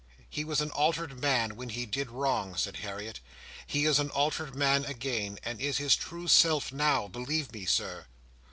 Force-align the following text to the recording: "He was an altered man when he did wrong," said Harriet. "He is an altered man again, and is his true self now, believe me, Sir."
"He 0.31 0.43
was 0.43 0.61
an 0.61 0.71
altered 0.71 1.19
man 1.19 1.55
when 1.55 1.69
he 1.69 1.85
did 1.85 2.09
wrong," 2.09 2.55
said 2.57 2.77
Harriet. 2.77 3.19
"He 3.67 3.85
is 3.85 3.99
an 3.99 4.09
altered 4.09 4.55
man 4.55 4.83
again, 4.83 5.37
and 5.43 5.61
is 5.61 5.77
his 5.77 5.95
true 5.95 6.27
self 6.27 6.71
now, 6.73 7.07
believe 7.07 7.51
me, 7.53 7.65
Sir." 7.65 8.07